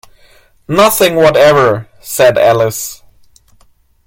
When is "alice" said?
2.35-3.03